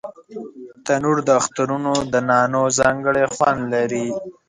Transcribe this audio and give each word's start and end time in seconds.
تنور 0.85 1.17
د 1.27 1.29
اخترونو 1.41 1.93
د 2.11 2.13
نانو 2.29 2.61
ځانګړی 2.79 3.25
خوند 3.35 3.61
لري 3.73 4.05